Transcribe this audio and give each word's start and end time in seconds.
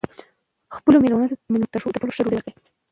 خپلو 0.75 0.97
مېلمنو 1.03 1.29
ته 1.71 1.79
تر 1.79 1.79
ټولو 1.99 2.13
ښه 2.15 2.21
ډوډۍ 2.25 2.35
ورکړئ. 2.37 2.53